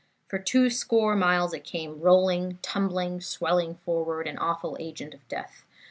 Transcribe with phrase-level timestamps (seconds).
[0.29, 5.63] For two score miles it came rolling, tumbling, swelling forward, an awful agent of death.